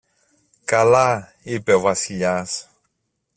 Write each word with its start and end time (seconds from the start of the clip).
καλά, 0.65 1.33
είπε 1.43 1.73
ο 1.73 1.79
Βασιλιάς. 1.79 2.69